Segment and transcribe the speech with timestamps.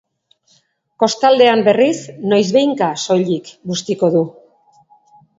[1.01, 1.97] Kostaldean, berriz,
[2.31, 4.23] noizbehinka soilik bustiko du.